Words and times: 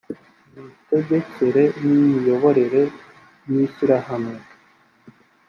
imitegekere 0.57 1.63
n’imiyoborere 1.83 2.81
y’ishyirahamwe 3.49 4.37